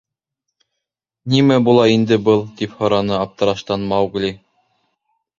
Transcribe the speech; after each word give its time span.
—Нимә 1.33 1.57
була 1.67 1.83
инде 1.95 2.17
был?— 2.29 2.41
тип 2.61 2.73
һораны 2.79 3.15
аптыраштан 3.19 3.85
Маугли. 3.93 4.33